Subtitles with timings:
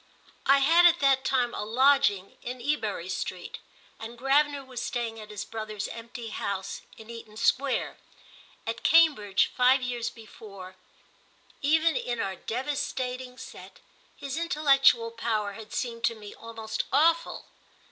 [0.47, 3.59] I had at that time a lodging in Ebury Street,
[3.99, 7.97] and Gravener was staying at his brother's empty house in Eaton Square.
[8.65, 10.75] At Cambridge, five years before,
[11.61, 13.79] even in our devastating set,
[14.17, 17.45] his intellectual power had seemed to me almost awful.